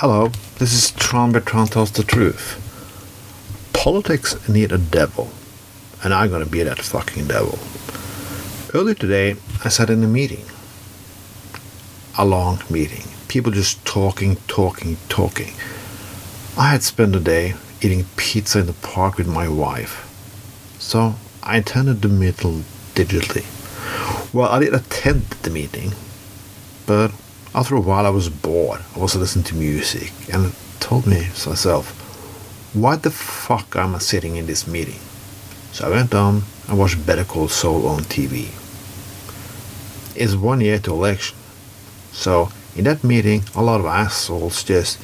[0.00, 0.28] Hello,
[0.60, 2.54] this is Tron Bertrand tells the truth.
[3.72, 5.32] Politics need a devil,
[6.04, 7.58] and I'm gonna be that fucking devil.
[8.72, 9.34] Earlier today,
[9.64, 10.44] I sat in a meeting.
[12.16, 13.08] A long meeting.
[13.26, 15.52] People just talking, talking, talking.
[16.56, 20.06] I had spent the day eating pizza in the park with my wife.
[20.78, 23.44] So I attended the meeting digitally.
[24.32, 25.90] Well, I did attend the meeting,
[26.86, 27.10] but
[27.58, 28.82] after a while I was bored.
[28.94, 31.90] I was listening to music and it told me to myself,
[32.72, 35.00] why the fuck am I sitting in this meeting?
[35.72, 38.50] So I went on and watched Better Call Saul on TV.
[40.14, 41.36] It's one year to election.
[42.12, 45.00] So in that meeting, a lot of assholes just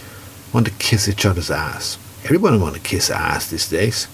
[0.52, 1.98] want to kiss each other's ass.
[2.22, 4.06] Everybody want to kiss ass these days.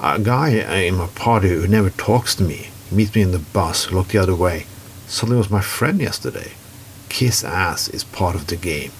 [0.00, 3.90] A guy in my party who never talks to me, meets me in the bus,
[3.90, 4.66] looked the other way,
[5.08, 6.52] suddenly was my friend yesterday.
[7.10, 8.92] Kiss ass is part of the game.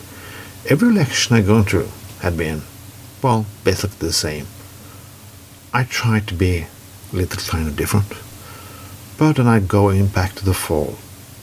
[0.69, 1.89] Every election I gone through
[2.21, 2.63] had been,
[3.23, 4.47] well, basically the same.
[5.73, 6.67] I tried to be
[7.13, 8.13] a little kind of different.
[9.17, 10.97] But then I'd go in back to the fall.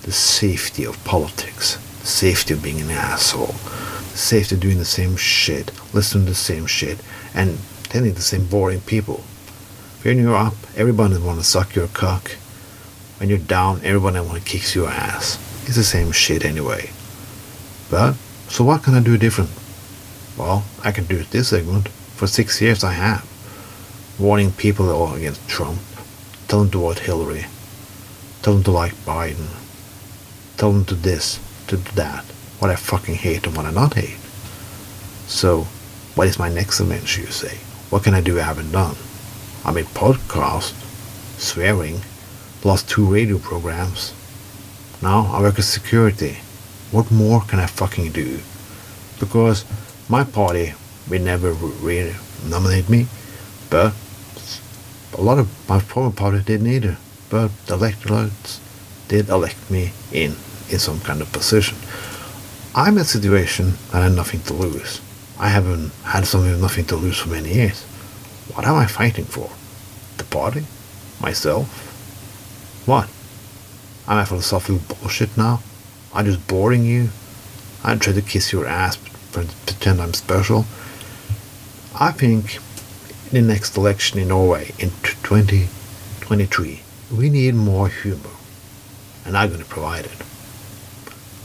[0.04, 1.78] The safety of politics.
[2.02, 3.56] The safety of being an asshole.
[4.12, 7.00] The safety of doing the same shit, listening to the same shit,
[7.34, 9.24] and telling the same boring people.
[10.04, 12.32] When you're up, everybody wants to suck your cock.
[13.18, 15.47] When you're down, everybody wants to kick your ass.
[15.68, 16.92] It's the same shit anyway.
[17.92, 18.14] But,
[18.48, 19.50] so what can I do different?
[20.38, 21.90] Well, I can do this segment.
[21.90, 23.28] For six years I have.
[24.18, 25.80] Warning people against Trump.
[26.48, 27.48] Tell them to vote Hillary.
[28.44, 29.50] Tell them to like Biden.
[30.56, 32.24] Tell them to this, to that.
[32.60, 34.18] What I fucking hate and what I not hate.
[35.28, 35.64] So,
[36.16, 37.58] what is my next adventure, you say?
[37.90, 38.96] What can I do I haven't done?
[39.66, 40.72] I made podcast,
[41.38, 42.00] swearing,
[42.64, 44.14] lost two radio programs.
[45.02, 46.38] Now I work as security.
[46.92, 48.40] What more can I fucking do?
[49.20, 49.66] Because
[50.10, 50.74] my party
[51.10, 53.08] will never really nominate me,
[53.70, 53.94] but
[55.14, 56.98] a lot of my former party didn't either.
[57.30, 58.60] But the electorates
[59.08, 60.36] did elect me in
[60.70, 61.78] in some kind of position.
[62.76, 65.02] I'm in a situation that I have nothing to lose.
[65.40, 67.84] I haven't had something with nothing to lose for many years.
[68.54, 69.50] What am I fighting for?
[70.18, 70.66] The party?
[71.22, 71.68] Myself?
[72.86, 73.10] What?
[74.08, 75.62] I'm a philosophical bullshit now?
[76.14, 77.10] I'm just boring you?
[77.84, 80.66] I'm trying to kiss your ass for pretend I'm special?
[82.00, 82.60] I think
[83.34, 86.82] in the next election in Norway in 2023,
[87.16, 88.30] we need more humor.
[89.26, 90.18] And I'm going to provide it.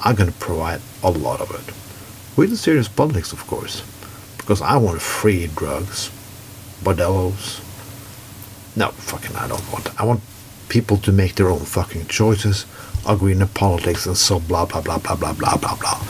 [0.05, 2.39] I'm going to provide a lot of it.
[2.39, 3.83] With the serious politics, of course.
[4.39, 6.11] Because I want free drugs,
[6.83, 7.61] bordellos.
[8.77, 10.01] No, fucking, I don't want.
[10.01, 10.21] I want
[10.69, 12.67] people to make their own fucking choices,
[13.07, 16.03] agree in the politics, and so blah blah blah blah blah blah blah blah.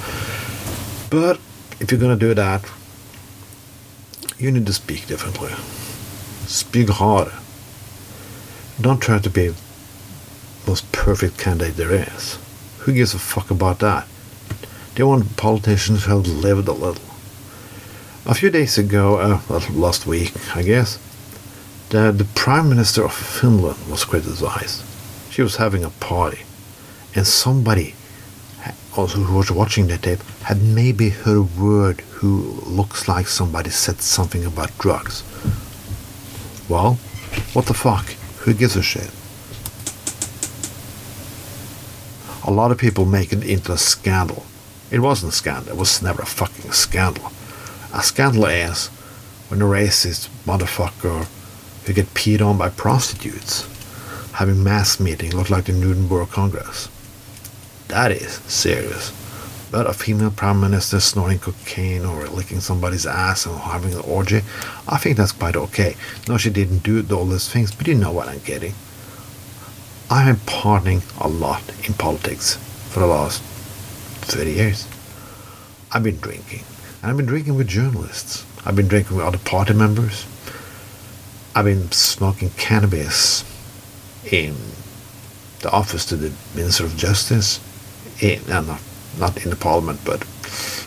[1.11, 1.39] But
[1.81, 2.65] if you're gonna do that,
[4.39, 5.53] you need to speak differently.
[6.47, 7.35] Speak harder.
[8.81, 9.57] Don't try to be the
[10.67, 12.39] most perfect candidate there is.
[12.81, 14.09] Who gives a fuck about that?
[14.95, 17.05] They want politicians who have lived a little.
[18.27, 20.99] A few days ago, uh, last week, I guess,
[21.93, 24.83] the, the Prime Minister of Finland was criticized.
[25.31, 26.41] She was having a party,
[27.15, 27.95] and somebody
[28.97, 33.69] also who was watching the tape had maybe heard a word who looks like somebody
[33.69, 35.23] said something about drugs.
[36.67, 36.95] Well,
[37.53, 38.07] what the fuck?
[38.45, 39.11] Who gives a shit?
[42.45, 44.47] A lot of people make it into a scandal.
[44.91, 45.73] It wasn't a scandal.
[45.75, 47.33] It was never a fucking scandal.
[47.93, 48.89] A scandal is
[49.49, 51.29] when a racist motherfucker
[51.85, 53.69] who get peed on by prostitutes
[54.33, 56.89] having mass meeting look like the Nuremberg Congress.
[57.89, 59.13] That is serious.
[59.71, 64.43] But a female prime minister snorting cocaine or licking somebody's ass and having an orgy,
[64.89, 65.97] I think that's quite okay.
[66.29, 68.75] No, she didn't do all those things, but you know what I'm getting.
[70.11, 72.57] I am pardoning a lot in politics
[72.91, 73.43] for the last
[74.23, 74.89] 30 years.
[75.91, 76.65] I've been drinking.
[77.01, 78.45] And I've been drinking with journalists.
[78.65, 80.27] I've been drinking with other party members.
[81.55, 83.45] I've been smoking cannabis
[84.31, 84.57] in
[85.61, 87.61] the office to the Minister of Justice.
[88.23, 88.81] In, uh, not,
[89.19, 90.25] not in the Parliament, but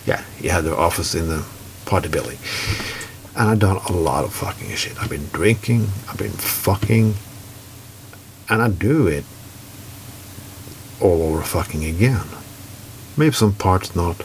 [0.06, 1.46] yeah, he had the office in the
[1.86, 2.38] party building.
[3.36, 5.00] And I've done a lot of fucking shit.
[5.02, 7.14] I've been drinking, I've been fucking,
[8.50, 9.26] and I do it
[11.00, 12.26] all over fucking again.
[13.18, 14.24] Maybe some parts not,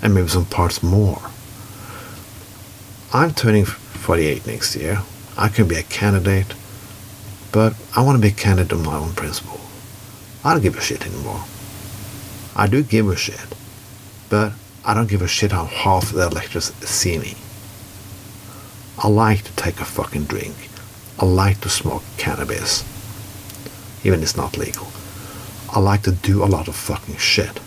[0.00, 1.20] and maybe some parts more.
[3.12, 5.02] I'm turning 48 next year.
[5.36, 6.54] I can be a candidate,
[7.52, 9.60] but I want to be a candidate on my own principle.
[10.44, 11.44] I don't give a shit anymore.
[12.54, 13.54] I do give a shit,
[14.28, 14.52] but
[14.84, 17.34] I don't give a shit how half the electors see me.
[18.98, 20.54] I like to take a fucking drink.
[21.18, 22.84] I like to smoke cannabis.
[24.04, 24.88] Even if it's not legal.
[25.70, 27.60] I like to do a lot of fucking shit.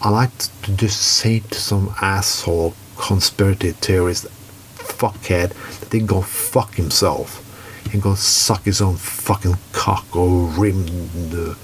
[0.00, 0.30] I like
[0.62, 4.26] to just say to some asshole conspiracy theorist
[4.98, 7.44] fuckhead that he go fuck himself
[7.92, 10.84] and go suck his own fucking cock or rim
[11.30, 11.56] the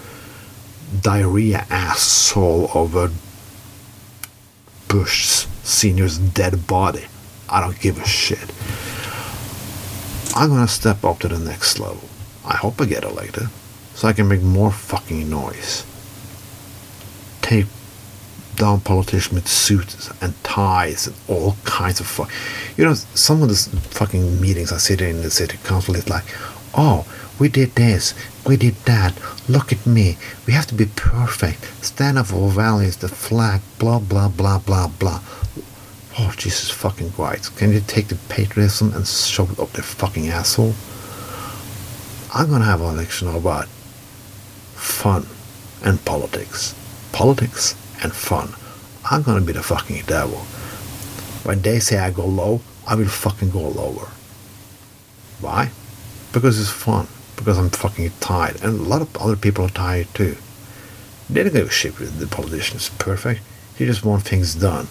[1.01, 3.11] diarrhea asshole of a
[4.89, 7.05] Bush Senior's dead body.
[7.49, 8.53] I don't give a shit.
[10.37, 12.09] I'm gonna step up to the next level.
[12.45, 13.49] I hope I get elected
[13.95, 15.87] so I can make more fucking noise.
[17.43, 17.67] Take
[18.57, 22.31] down politicians with suits and ties and all kinds of fuck.
[22.77, 26.25] You know, some of the fucking meetings I sit in the city council is like,
[26.77, 27.07] oh,
[27.39, 28.15] we did this,
[28.47, 29.15] we did that.
[29.49, 30.17] Look at me.
[30.47, 31.65] We have to be perfect.
[31.85, 35.21] Stand up for values, the flag, blah blah blah blah blah.
[36.19, 37.57] Oh Jesus fucking Christ!
[37.57, 40.75] Can you take the patriotism and shove it up their fucking asshole?
[42.33, 43.67] I'm gonna have an election about
[44.75, 45.27] fun
[45.85, 46.75] and politics.
[47.13, 47.75] Politics
[48.05, 48.55] and fun.
[49.11, 50.39] I'm gonna be the fucking devil.
[51.43, 54.09] When they say I go low, I will fucking go lower.
[55.41, 55.71] Why?
[56.33, 57.09] Because it's fun.
[57.37, 58.63] Because I'm fucking tired.
[58.63, 60.37] And a lot of other people are tired too.
[61.29, 62.91] They don't give a shit with the politicians.
[62.99, 63.41] Perfect.
[63.79, 64.87] They just want things done.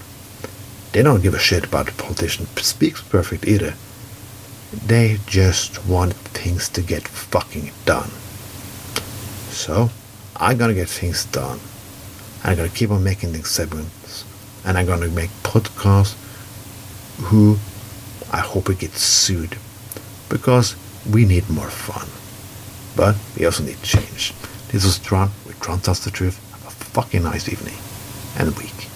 [0.92, 3.74] They don't give a shit about the politician speaks perfect either.
[4.86, 8.10] They just want things to get fucking done.
[9.50, 9.89] So,
[10.36, 11.60] I'm gonna get things done.
[12.44, 14.25] I'm gonna keep on making these segments.
[14.66, 16.16] And I'm gonna make podcasts
[17.19, 17.57] who
[18.31, 19.57] I hope it gets sued.
[20.30, 20.75] Because
[21.10, 22.07] we need more fun.
[22.95, 24.34] But we also need change.
[24.69, 26.40] This was Tron with Tron Tells the Truth.
[26.51, 27.75] Have a fucking nice evening
[28.38, 28.89] and week.